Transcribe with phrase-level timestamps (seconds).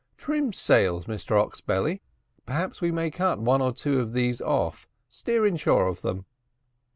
[0.17, 2.01] "Trim sails, Mr Oxbelly
[2.47, 6.25] perhaps we may cut one or two of these off steer inshore of them."